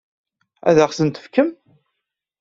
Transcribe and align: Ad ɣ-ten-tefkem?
Ad 0.67 0.77
ɣ-ten-tefkem? 0.87 1.49